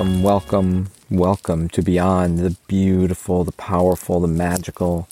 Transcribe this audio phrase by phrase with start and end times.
[0.00, 5.06] Welcome, welcome, welcome to Beyond the Beautiful, the Powerful, the Magical,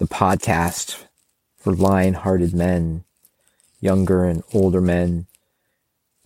[0.00, 1.04] the podcast
[1.56, 3.04] for lion hearted men,
[3.80, 5.28] younger and older men,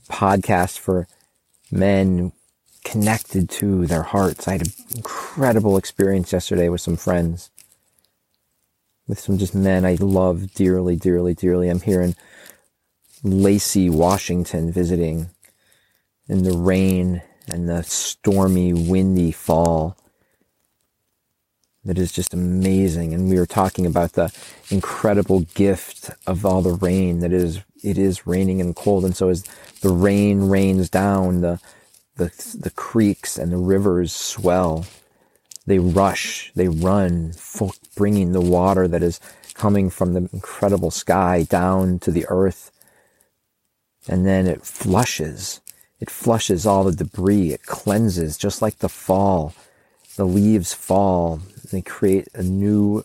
[0.09, 1.07] podcast for
[1.71, 2.33] men
[2.85, 4.49] connected to their hearts.
[4.49, 7.51] I had an incredible experience yesterday with some friends,
[9.07, 11.69] with some just men I love dearly, dearly, dearly.
[11.69, 12.15] I'm here in
[13.23, 15.29] Lacey, Washington, visiting
[16.31, 19.97] in the rain and the stormy, windy fall
[21.85, 23.13] that is just amazing.
[23.13, 24.33] And we were talking about the
[24.71, 29.05] incredible gift of all the rain that is, it is raining and cold.
[29.05, 29.45] And so as
[29.83, 31.61] the rain rains down, the,
[32.17, 34.87] the, the creeks and the rivers swell.
[35.67, 37.33] They rush, they run,
[37.97, 39.19] bringing the water that is
[39.55, 42.71] coming from the incredible sky down to the earth.
[44.07, 45.61] And then it flushes
[46.01, 47.53] it flushes all the debris.
[47.53, 49.55] It cleanses just like the fall.
[50.17, 51.41] The leaves fall.
[51.71, 53.05] They create a new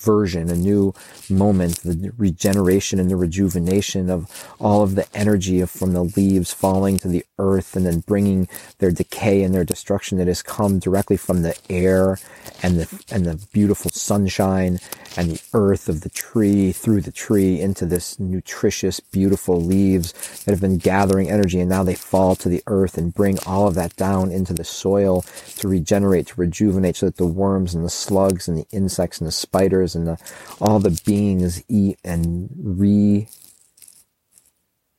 [0.00, 0.94] version, a new
[1.28, 6.98] moment, the regeneration and the rejuvenation of all of the energy from the leaves falling
[6.98, 11.16] to the earth and then bringing their decay and their destruction that has come directly
[11.16, 12.18] from the air
[12.62, 14.78] and the, and the beautiful sunshine
[15.16, 20.12] and the earth of the tree through the tree into this nutritious, beautiful leaves
[20.44, 21.60] that have been gathering energy.
[21.60, 24.64] And now they fall to the earth and bring all of that down into the
[24.64, 25.22] soil
[25.56, 29.26] to regenerate, to rejuvenate so that the worms and the slugs and the insects and
[29.26, 30.18] the spiders and the,
[30.60, 33.28] all the beings eat and re,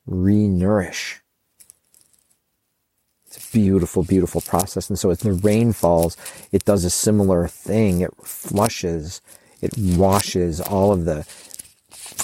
[0.06, 1.20] re-nourish.
[3.26, 4.90] It's a beautiful, beautiful process.
[4.90, 6.16] And so as the rain falls,
[6.52, 8.00] it does a similar thing.
[8.00, 9.20] It flushes
[9.62, 11.24] it washes all of the,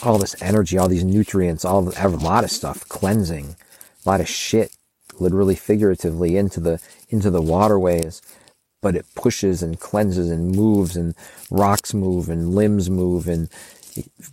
[0.02, 3.54] all this energy, all these nutrients, all the, a lot of stuff, cleansing,
[4.04, 4.76] a lot of shit,
[5.20, 8.20] literally figuratively into the, into the waterways.
[8.80, 11.14] But it pushes and cleanses and moves and
[11.50, 13.48] rocks move and limbs move and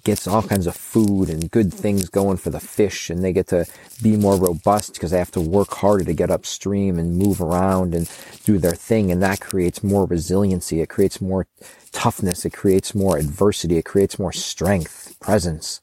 [0.03, 3.47] gets all kinds of food and good things going for the fish and they get
[3.47, 3.65] to
[4.01, 7.95] be more robust because they have to work harder to get upstream and move around
[7.95, 8.09] and
[8.43, 9.11] do their thing.
[9.11, 10.81] And that creates more resiliency.
[10.81, 11.47] It creates more
[11.91, 12.45] toughness.
[12.45, 13.77] It creates more adversity.
[13.77, 15.81] It creates more strength presence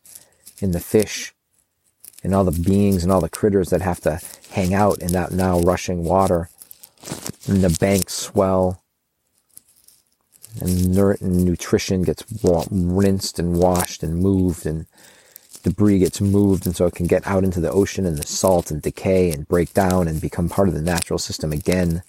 [0.61, 1.34] in the fish
[2.23, 5.33] and all the beings and all the critters that have to hang out in that
[5.33, 6.49] now rushing water
[7.49, 8.83] and the banks swell
[10.61, 10.95] and,
[11.45, 12.25] nutrition gets
[12.71, 14.87] rinsed and washed and moved and
[15.62, 18.71] debris gets moved and so it can get out into the ocean and the salt
[18.71, 22.03] and decay and break down and become part of the natural system again.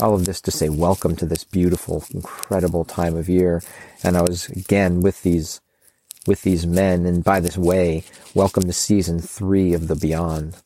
[0.00, 3.62] All of this to say welcome to this beautiful, incredible time of year.
[4.02, 5.60] And I was again with these,
[6.26, 10.56] with these men and by this way, welcome to season three of the beyond.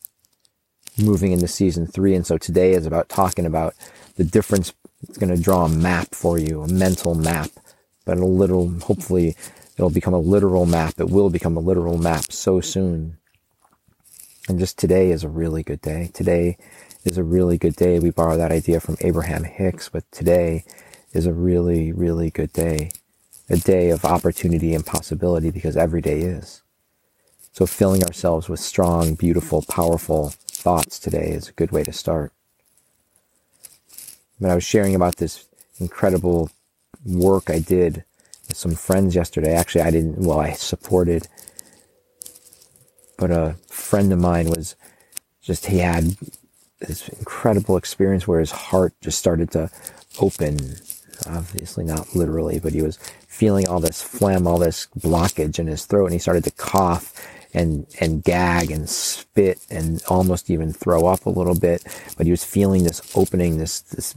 [0.98, 2.14] Moving into season three.
[2.14, 3.74] And so today is about talking about
[4.16, 4.72] the difference
[5.08, 7.50] it's going to draw a map for you, a mental map,
[8.04, 9.36] but a little, hopefully
[9.76, 10.94] it'll become a literal map.
[10.98, 13.18] It will become a literal map so soon.
[14.48, 16.10] And just today is a really good day.
[16.14, 16.56] Today
[17.04, 17.98] is a really good day.
[17.98, 20.64] We borrow that idea from Abraham Hicks, but today
[21.12, 22.90] is a really, really good day.
[23.50, 26.62] A day of opportunity and possibility because every day is.
[27.52, 30.34] So filling ourselves with strong, beautiful, powerful
[30.64, 32.32] thoughts today is a good way to start.
[34.40, 35.44] But I was sharing about this
[35.78, 36.50] incredible
[37.04, 38.04] work I did
[38.48, 39.52] with some friends yesterday.
[39.52, 41.28] Actually, I didn't, well, I supported,
[43.18, 44.74] but a friend of mine was
[45.42, 46.16] just, he had
[46.80, 49.70] this incredible experience where his heart just started to
[50.18, 50.76] open.
[51.26, 52.96] Obviously not literally, but he was
[53.28, 57.12] feeling all this phlegm, all this blockage in his throat, and he started to cough
[57.54, 61.84] and, and gag and spit and almost even throw up a little bit.
[62.16, 64.14] But he was feeling this opening, this, this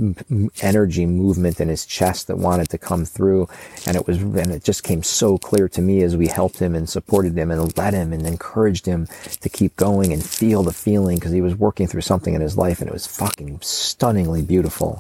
[0.62, 3.48] energy movement in his chest that wanted to come through.
[3.86, 6.76] And it was, and it just came so clear to me as we helped him
[6.76, 9.08] and supported him and led him and encouraged him
[9.42, 12.58] to keep going and feel the feeling because he was working through something in his
[12.58, 15.00] life and it was fucking stunningly beautiful.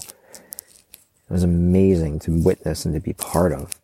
[1.30, 3.78] It was amazing to witness and to be part of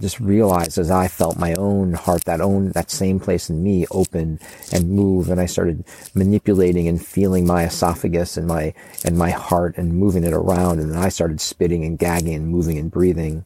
[0.00, 3.86] just realized as I felt my own heart, that own, that same place in me
[3.90, 4.40] open
[4.72, 5.30] and move.
[5.30, 5.84] And I started
[6.14, 8.74] manipulating and feeling my esophagus and my,
[9.04, 10.80] and my heart and moving it around.
[10.80, 13.44] And then I started spitting and gagging and moving and breathing.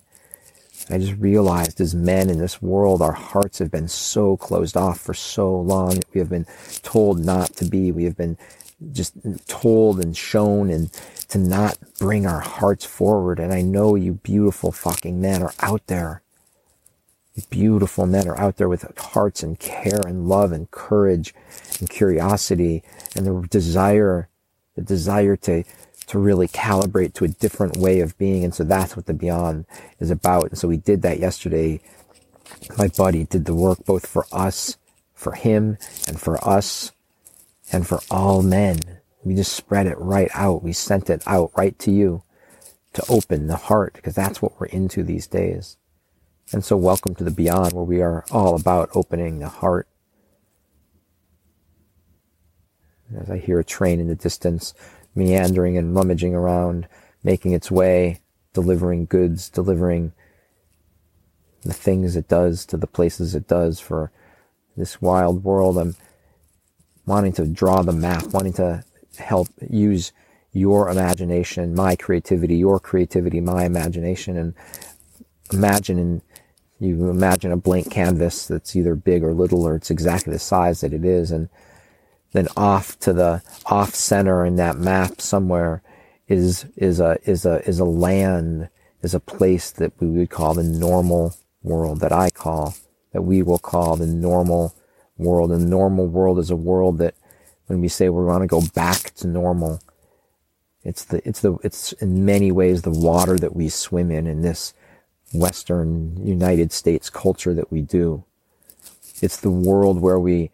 [0.89, 5.01] I just realized as men in this world, our hearts have been so closed off
[5.01, 6.01] for so long.
[6.15, 6.47] We have been
[6.83, 7.91] told not to be.
[7.91, 8.39] We have been
[8.93, 9.15] just
[9.49, 10.93] told and shown and
[11.29, 13.41] to not bring our hearts forward.
[13.41, 16.23] And I know you beautiful fucking men are out there
[17.51, 21.35] beautiful men are out there with hearts and care and love and courage
[21.81, 22.83] and curiosity
[23.15, 24.29] and the desire
[24.77, 25.65] the desire to,
[26.07, 28.45] to really calibrate to a different way of being.
[28.45, 29.67] And so that's what the beyond
[29.99, 30.51] is about.
[30.51, 31.81] And so we did that yesterday.
[32.79, 34.77] My buddy did the work both for us,
[35.15, 36.93] for him, and for us,
[37.73, 38.79] and for all men.
[39.25, 40.63] We just spread it right out.
[40.63, 42.23] We sent it out right to you
[42.93, 45.77] to open the heart because that's what we're into these days.
[46.53, 49.89] And so welcome to the beyond where we are all about opening the heart.
[53.19, 54.73] As I hear a train in the distance,
[55.13, 56.87] meandering and rummaging around,
[57.25, 58.21] making its way,
[58.53, 60.13] delivering goods, delivering
[61.63, 64.13] the things it does to the places it does for
[64.77, 65.77] this wild world.
[65.77, 65.97] I'm
[67.07, 68.85] wanting to draw the map, wanting to
[69.19, 70.13] help use
[70.53, 74.55] your imagination, my creativity, your creativity, my imagination, and
[75.53, 76.23] imagine and
[76.79, 80.81] you imagine a blank canvas that's either big or little or it's exactly the size
[80.81, 81.49] that it is and
[82.33, 85.83] then off to the off center in that map somewhere
[86.29, 88.69] is is a is a is a land
[89.03, 92.75] is a place that we would call the normal world that I call
[93.13, 94.75] that we will call the normal
[95.17, 95.51] world.
[95.51, 97.15] And the normal world is a world that
[97.67, 99.81] when we say we want to go back to normal
[100.85, 104.43] it's the it's the it's in many ways the water that we swim in in
[104.43, 104.73] this
[105.33, 108.25] Western United States culture that we do.
[109.21, 110.51] It's the world where we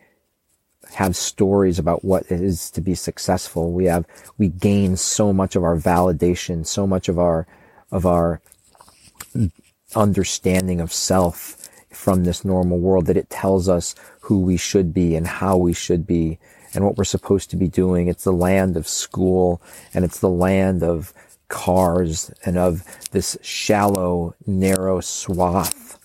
[0.95, 3.73] have stories about what it is to be successful.
[3.73, 4.07] We have,
[4.39, 7.47] we gain so much of our validation, so much of our,
[7.91, 8.41] of our
[9.95, 15.15] understanding of self from this normal world that it tells us who we should be
[15.15, 16.39] and how we should be
[16.75, 18.09] and what we're supposed to be doing.
[18.09, 19.61] It's the land of school
[19.93, 21.13] and it's the land of
[21.53, 25.99] cars and of this shallow, narrow swath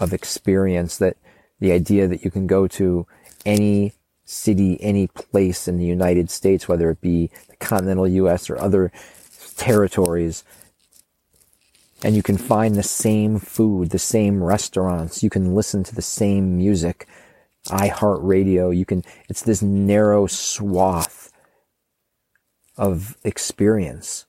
[0.00, 1.16] of experience that
[1.60, 3.06] the idea that you can go to
[3.46, 3.92] any
[4.24, 8.50] city, any place in the United States, whether it be the continental U.S.
[8.50, 8.90] or other
[9.56, 10.42] territories,
[12.02, 16.02] and you can find the same food, the same restaurants, you can listen to the
[16.02, 17.06] same music,
[17.68, 21.30] iHeartRadio, you can, it's this narrow swath
[22.76, 24.26] of experience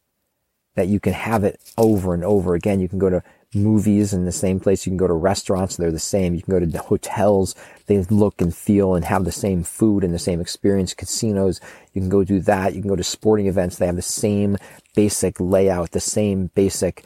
[0.76, 2.80] that you can have it over and over again.
[2.80, 3.24] You can go to
[3.54, 4.86] movies in the same place.
[4.86, 5.76] You can go to restaurants.
[5.76, 6.36] They're the same.
[6.36, 7.56] You can go to hotels.
[7.88, 10.94] They look and feel and have the same food and the same experience.
[10.94, 11.60] Casinos.
[11.94, 12.74] You can go do that.
[12.74, 13.78] You can go to sporting events.
[13.78, 14.58] They have the same
[14.96, 17.04] basic layout, the same basic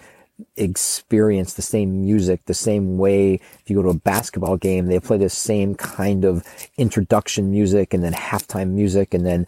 [0.58, 3.36] experience, the same music, the same way.
[3.36, 6.46] If you go to a basketball game, they play the same kind of
[6.78, 9.48] introduction music and then halftime music and then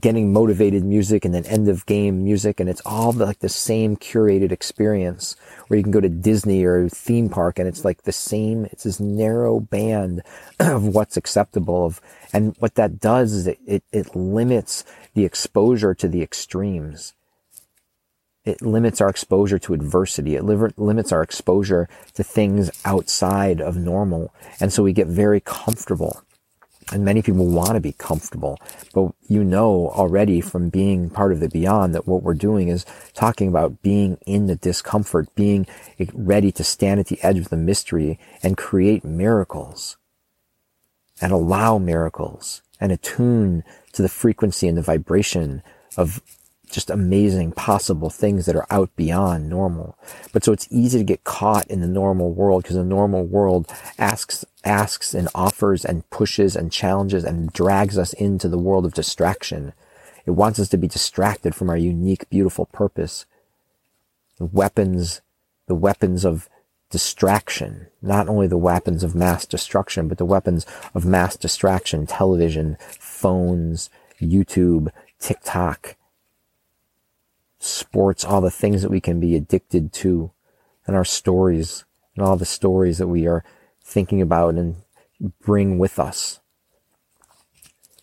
[0.00, 3.96] getting motivated music and then end of game music and it's all like the same
[3.96, 5.36] curated experience
[5.68, 8.82] where you can go to Disney or theme park and it's like the same it's
[8.82, 10.22] this narrow band
[10.58, 12.00] of what's acceptable of
[12.32, 14.84] and what that does is it, it, it limits
[15.14, 17.14] the exposure to the extremes
[18.44, 20.34] it limits our exposure to adversity.
[20.34, 24.32] It limits our exposure to things outside of normal.
[24.58, 26.22] And so we get very comfortable
[26.92, 28.58] and many people want to be comfortable,
[28.94, 32.86] but you know already from being part of the beyond that what we're doing is
[33.14, 35.66] talking about being in the discomfort, being
[36.14, 39.96] ready to stand at the edge of the mystery and create miracles.
[41.20, 45.62] And allow miracles and attune to the frequency and the vibration
[45.96, 46.22] of
[46.68, 49.96] just amazing possible things that are out beyond normal.
[50.32, 53.70] But so it's easy to get caught in the normal world because the normal world
[53.98, 58.94] asks, asks and offers and pushes and challenges and drags us into the world of
[58.94, 59.72] distraction.
[60.26, 63.24] It wants us to be distracted from our unique, beautiful purpose.
[64.36, 65.20] The weapons,
[65.66, 66.48] the weapons of
[66.90, 72.76] distraction, not only the weapons of mass destruction, but the weapons of mass distraction, television,
[72.98, 75.96] phones, YouTube, TikTok,
[77.68, 80.30] sports, all the things that we can be addicted to,
[80.86, 81.84] and our stories,
[82.16, 83.44] and all the stories that we are
[83.82, 84.76] thinking about and
[85.40, 86.40] bring with us.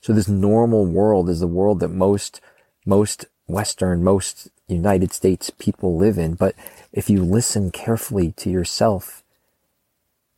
[0.02, 2.40] So this normal world is the world that most,
[2.86, 6.36] most Western, most United States people live in.
[6.36, 6.56] But
[6.92, 9.24] if you listen carefully to yourself,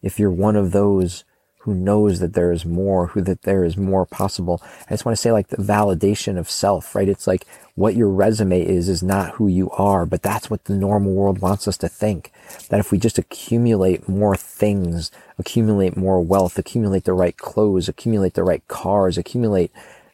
[0.02, 1.24] if you're one of those
[1.68, 4.64] who knows that there is more, who that there is more possible.
[4.86, 7.10] I just want to say like the validation of self, right?
[7.10, 7.46] It's like
[7.76, 11.40] what your resume is, is not who you are, but that's what the normal world
[11.40, 12.32] wants us to think.
[12.70, 18.36] That if we just accumulate more things, accumulate more wealth, accumulate the right clothes, accumulate
[18.36, 19.74] the right cars, accumulate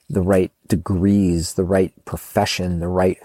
[0.10, 3.19] the right degrees, the right profession, the right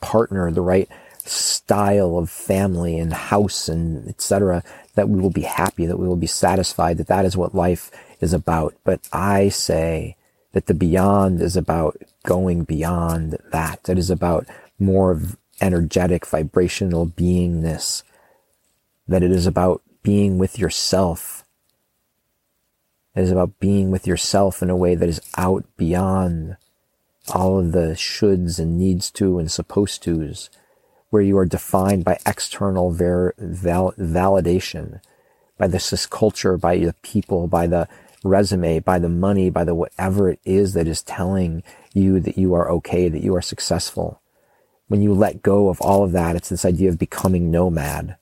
[0.00, 5.86] partner, the right style of family and house and etc that we will be happy
[5.86, 10.16] that we will be satisfied that that is what life is about but i say
[10.52, 13.88] that the beyond is about going beyond that.
[13.88, 14.46] It is about
[14.78, 15.20] more
[15.60, 18.02] energetic, vibrational beingness.
[19.06, 21.44] That it is about being with yourself.
[23.14, 26.56] It is about being with yourself in a way that is out beyond
[27.34, 30.50] all of the shoulds and needs to and supposed tos,
[31.10, 35.00] where you are defined by external ver- val- validation,
[35.58, 37.88] by the culture, by the people, by the
[38.24, 41.62] resume, by the money, by the whatever it is that is telling
[41.92, 44.20] you that you are okay, that you are successful.
[44.88, 48.16] When you let go of all of that, it's this idea of becoming nomad.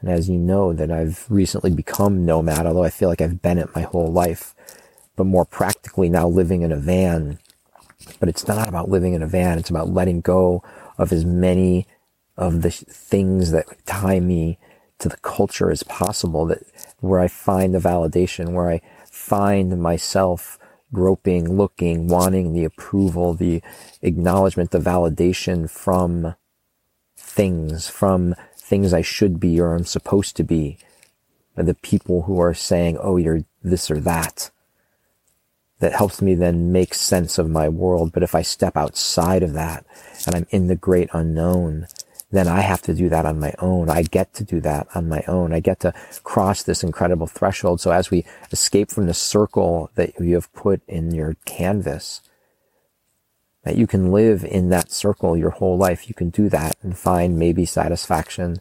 [0.00, 3.58] And as you know that I've recently become nomad, although I feel like I've been
[3.58, 4.54] it my whole life,
[5.16, 7.38] but more practically now living in a van.
[8.20, 9.58] But it's not about living in a van.
[9.58, 10.62] It's about letting go
[10.98, 11.86] of as many
[12.36, 14.58] of the things that tie me
[14.98, 16.62] to the culture as possible that
[17.00, 20.58] where I find the validation, where I find myself
[20.92, 23.62] groping, looking, wanting the approval, the
[24.02, 26.34] acknowledgement, the validation from
[27.16, 30.78] things, from things I should be or I'm supposed to be,
[31.54, 34.50] the people who are saying, oh, you're this or that.
[35.78, 38.12] That helps me then make sense of my world.
[38.12, 39.84] But if I step outside of that
[40.26, 41.86] and I'm in the great unknown,
[42.30, 43.88] then I have to do that on my own.
[43.88, 45.52] I get to do that on my own.
[45.52, 47.80] I get to cross this incredible threshold.
[47.80, 52.22] So as we escape from the circle that you have put in your canvas,
[53.62, 56.08] that you can live in that circle your whole life.
[56.08, 58.60] You can do that and find maybe satisfaction.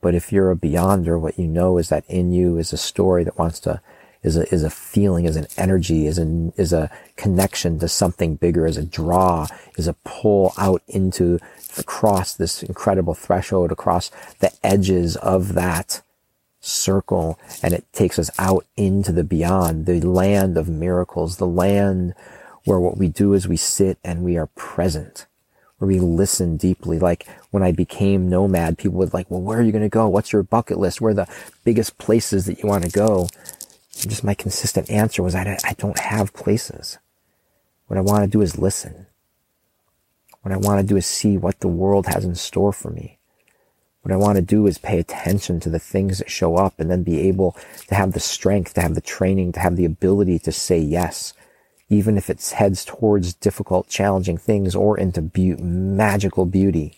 [0.00, 3.24] But if you're a beyonder, what you know is that in you is a story
[3.24, 3.80] that wants to
[4.26, 8.34] is a, is a feeling, is an energy, is a, is a connection to something
[8.34, 9.46] bigger, is a draw,
[9.78, 11.38] is a pull out into,
[11.78, 16.02] across this incredible threshold, across the edges of that
[16.60, 17.38] circle.
[17.62, 22.12] And it takes us out into the beyond, the land of miracles, the land
[22.64, 25.26] where what we do is we sit and we are present
[25.78, 26.98] where we listen deeply.
[26.98, 30.08] Like when I became nomad, people would like, well, where are you going to go?
[30.08, 31.00] What's your bucket list?
[31.00, 31.28] Where are the
[31.64, 33.28] biggest places that you want to go?
[34.04, 36.98] Just my consistent answer was I, I don't have places.
[37.86, 39.06] What I want to do is listen.
[40.42, 43.18] What I want to do is see what the world has in store for me.
[44.02, 46.88] What I want to do is pay attention to the things that show up and
[46.88, 47.56] then be able
[47.88, 51.34] to have the strength, to have the training, to have the ability to say yes,
[51.88, 56.96] even if it heads towards difficult, challenging things or into be- magical beauty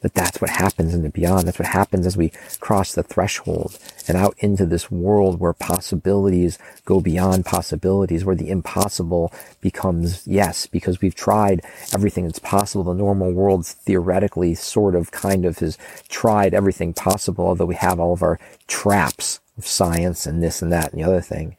[0.00, 1.46] that that's what happens in the beyond.
[1.46, 6.58] That's what happens as we cross the threshold and out into this world where possibilities
[6.84, 11.62] go beyond possibilities, where the impossible becomes yes, because we've tried
[11.94, 12.84] everything that's possible.
[12.84, 17.98] The normal world theoretically sort of kind of has tried everything possible, although we have
[17.98, 21.56] all of our traps of science and this and that and the other thing.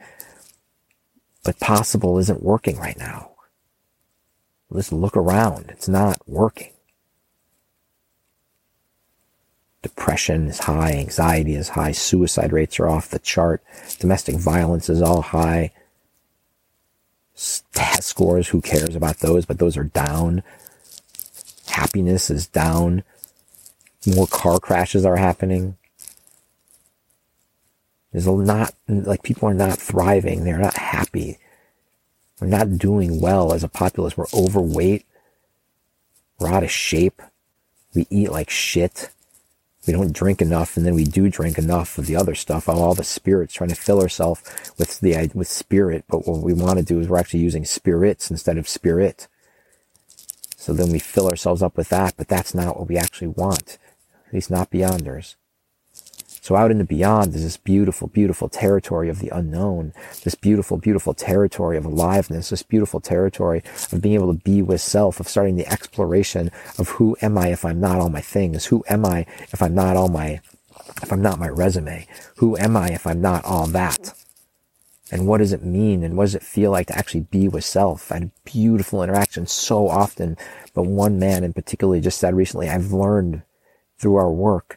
[1.44, 3.32] But possible isn't working right now.
[4.70, 5.68] Let's look around.
[5.70, 6.74] It's not working.
[9.82, 13.64] Depression is high, anxiety is high, suicide rates are off the chart,
[14.00, 15.72] domestic violence is all high.
[17.74, 19.46] Test scores, who cares about those?
[19.46, 20.42] But those are down.
[21.68, 23.04] Happiness is down.
[24.08, 25.78] More car crashes are happening.
[28.12, 30.44] There's a not, like people are not thriving.
[30.44, 31.38] They're not happy.
[32.42, 34.18] We're not doing well as a populace.
[34.18, 35.06] We're overweight.
[36.40, 37.22] We're out of shape.
[37.94, 39.12] We eat like shit
[39.88, 42.70] we don't drink enough and then we do drink enough of the other stuff.
[42.70, 44.42] All the spirits trying to fill ourselves
[44.78, 48.30] with the with spirit but what we want to do is we're actually using spirits
[48.30, 49.28] instead of spirit.
[50.58, 53.78] So then we fill ourselves up with that but that's not what we actually want
[54.28, 55.36] at least not beyonders
[56.48, 59.92] so out in the beyond is this beautiful, beautiful territory of the unknown,
[60.24, 63.62] this beautiful, beautiful territory of aliveness, this beautiful territory
[63.92, 66.50] of being able to be with self, of starting the exploration
[66.80, 68.68] of who am I if I'm not all my things?
[68.68, 70.40] Who am I if I'm not all my,
[71.04, 72.08] if I'm not my resume?
[72.38, 74.14] Who am I if I'm not all that?
[75.12, 76.02] And what does it mean?
[76.02, 78.10] And what does it feel like to actually be with self?
[78.10, 80.38] I had beautiful interactions so often,
[80.74, 83.42] but one man in particular just said recently, I've learned
[83.98, 84.77] through our work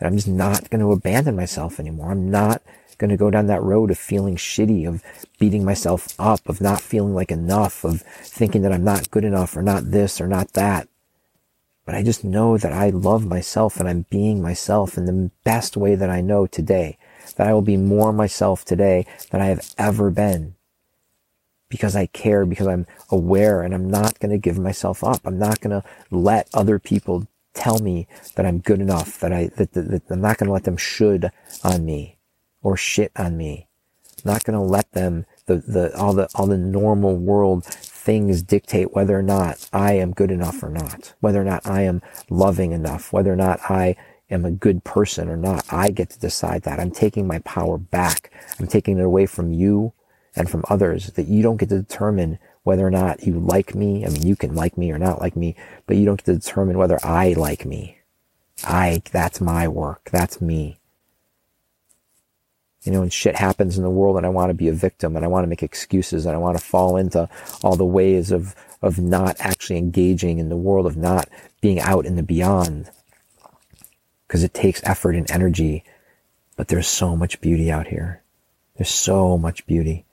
[0.00, 2.10] that I'm just not going to abandon myself anymore.
[2.10, 2.62] I'm not
[2.98, 5.02] going to go down that road of feeling shitty, of
[5.38, 9.56] beating myself up, of not feeling like enough, of thinking that I'm not good enough
[9.56, 10.88] or not this or not that.
[11.84, 15.76] But I just know that I love myself and I'm being myself in the best
[15.76, 16.98] way that I know today.
[17.36, 20.54] That I will be more myself today than I have ever been.
[21.68, 25.20] Because I care, because I'm aware and I'm not going to give myself up.
[25.24, 29.48] I'm not going to let other people tell me that I'm good enough, that I,
[29.56, 31.30] that, that, that I'm not going to let them should
[31.64, 32.18] on me
[32.62, 33.68] or shit on me.
[34.24, 38.42] I'm not going to let them The, the, all the, all the normal world things
[38.42, 42.02] dictate whether or not I am good enough or not, whether or not I am
[42.30, 43.96] loving enough, whether or not I
[44.30, 45.64] am a good person or not.
[45.72, 46.80] I get to decide that.
[46.80, 48.32] I'm taking my power back.
[48.60, 49.92] I'm taking it away from you
[50.36, 54.04] and from others that you don't get to determine whether or not you like me.
[54.04, 56.34] I mean, you can like me or not like me, but you don't get to
[56.34, 57.98] determine whether I like me.
[58.64, 60.10] I, that's my work.
[60.12, 60.78] That's me.
[62.84, 65.16] You know, and shit happens in the world and I want to be a victim
[65.16, 67.28] and I want to make excuses and I want to fall into
[67.62, 71.28] all the ways of, of not actually engaging in the world, of not
[71.60, 72.90] being out in the beyond.
[74.26, 75.84] Because it takes effort and energy,
[76.56, 78.22] but there's so much beauty out here.
[78.76, 80.06] There's so much beauty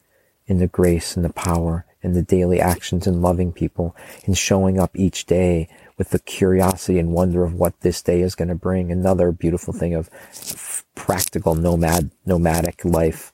[0.46, 4.80] in the grace and the power and the daily actions and loving people and showing
[4.80, 8.56] up each day with the curiosity and wonder of what this day is going to
[8.56, 8.92] bring.
[8.92, 10.10] Another beautiful thing of
[10.96, 13.34] practical nomad, nomadic life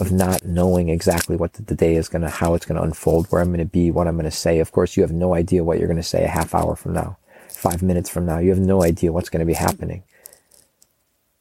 [0.00, 3.26] of not knowing exactly what the day is going to, how it's going to unfold,
[3.26, 4.58] where I'm going to be, what I'm going to say.
[4.58, 6.94] Of course, you have no idea what you're going to say a half hour from
[6.94, 7.16] now,
[7.48, 8.38] five minutes from now.
[8.38, 10.02] You have no idea what's going to be happening.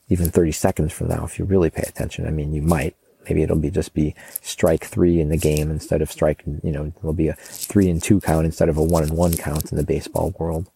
[0.10, 2.28] Even 30 seconds from now, if you really pay attention.
[2.28, 6.02] I mean, you might, maybe it'll be just be strike three in the game instead
[6.02, 9.04] of strike, you know, it'll be a three and two count instead of a one
[9.04, 10.70] and one count in the baseball world.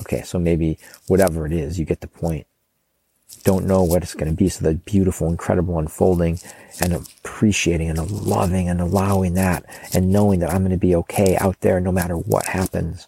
[0.00, 2.46] Okay, so maybe whatever it is, you get the point.
[3.42, 4.48] Don't know what it's going to be.
[4.48, 6.38] So the beautiful, incredible unfolding
[6.80, 11.36] and appreciating and loving and allowing that and knowing that I'm going to be okay
[11.36, 13.06] out there no matter what happens.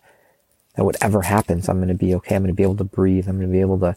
[0.75, 2.37] That whatever happens, I'm going to be okay.
[2.37, 3.28] I'm going to be able to breathe.
[3.28, 3.97] I'm going to be able to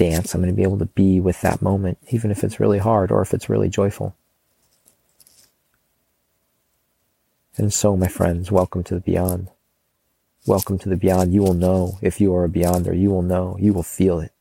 [0.00, 0.34] dance.
[0.34, 3.12] I'm going to be able to be with that moment, even if it's really hard
[3.12, 4.16] or if it's really joyful.
[7.58, 9.50] And so, my friends, welcome to the beyond.
[10.46, 11.34] Welcome to the beyond.
[11.34, 12.98] You will know if you are a beyonder.
[12.98, 13.58] You will know.
[13.60, 14.32] You will feel it.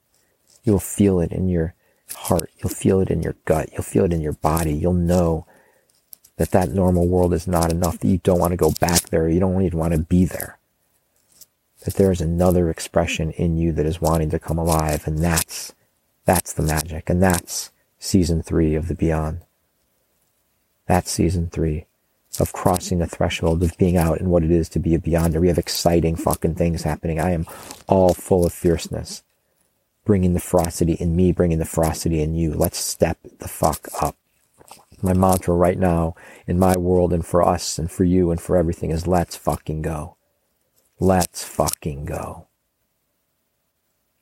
[0.64, 1.74] You will feel it in your
[2.16, 2.50] heart.
[2.60, 3.70] You'll feel it in your gut.
[3.74, 4.74] You'll feel it in your body.
[4.74, 5.46] You'll know
[6.38, 9.28] that that normal world is not enough, that you don't want to go back there.
[9.28, 10.59] You don't even want to be there
[11.86, 15.08] that there is another expression in you that is wanting to come alive.
[15.08, 15.74] And that's,
[16.26, 17.10] that's the magic.
[17.10, 19.42] And that's season three of the beyond.
[20.88, 21.86] That's season three
[22.40, 25.42] of crossing the threshold of being out and what it is to be a beyonder.
[25.42, 27.20] We have exciting fucking things happening.
[27.20, 27.46] I am
[27.88, 29.24] all full of fierceness.
[30.06, 32.54] Bringing the ferocity in me, bringing the ferocity in you.
[32.54, 34.16] Let's step the fuck up.
[35.02, 36.16] My mantra right now
[36.46, 39.82] in my world and for us and for you and for everything is let's fucking
[39.82, 40.18] go.
[41.02, 42.48] Let's fucking go.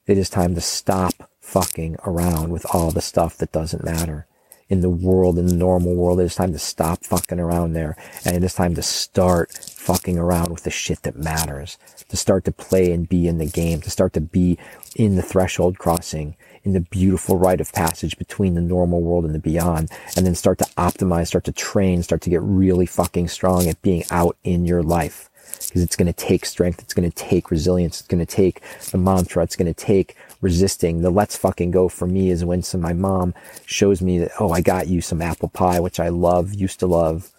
[0.06, 4.28] It is time to stop fucking around with all the stuff that doesn't matter.
[4.70, 7.98] In the world, in the normal world, it is time to stop fucking around there.
[8.24, 11.80] And it is time to start fucking around with the shit that matters.
[12.10, 13.82] To start to play and be in the game.
[13.82, 14.60] To start to be
[14.96, 16.36] in the threshold crossing.
[16.64, 19.90] In the beautiful rite of passage between the normal world and the beyond.
[20.16, 23.82] And then start to optimize, start to train, start to get really fucking strong at
[23.82, 25.32] being out in your life
[25.68, 26.82] because it's going to take strength.
[26.82, 28.00] It's going to take resilience.
[28.00, 29.44] It's going to take the mantra.
[29.44, 31.02] It's going to take resisting.
[31.02, 33.34] The let's fucking go for me is when some, my mom
[33.66, 36.88] shows me that, oh, I got you some apple pie, which I love, used to
[36.88, 37.32] love.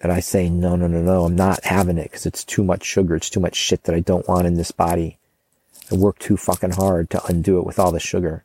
[0.00, 2.84] And I say, no, no, no, no, I'm not having it because it's too much
[2.84, 3.14] sugar.
[3.14, 5.18] It's too much shit that I don't want in this body.
[5.90, 8.44] I work too fucking hard to undo it with all the sugar.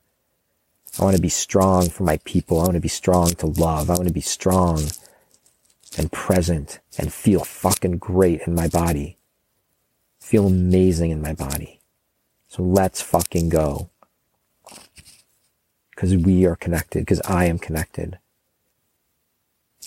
[0.99, 2.59] I want to be strong for my people.
[2.59, 3.89] I want to be strong to love.
[3.89, 4.83] I want to be strong
[5.97, 9.17] and present and feel fucking great in my body.
[10.19, 11.81] Feel amazing in my body.
[12.47, 13.89] So let's fucking go.
[15.95, 18.19] Cause we are connected, cause I am connected.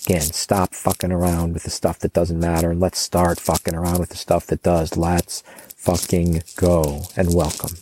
[0.05, 3.99] Again, stop fucking around with the stuff that doesn't matter and let's start fucking around
[3.99, 4.97] with the stuff that does.
[4.97, 5.43] Let's
[5.77, 7.77] fucking go and welcome.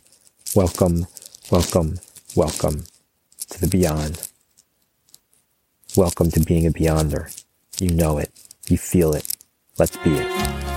[0.55, 1.07] Welcome,
[1.51, 1.99] welcome,
[2.35, 2.85] welcome
[3.49, 4.29] to the beyond.
[5.97, 7.43] Welcome to being a beyonder.
[7.79, 8.29] You know it.
[8.67, 9.25] You feel it.
[9.77, 10.68] Let's be it.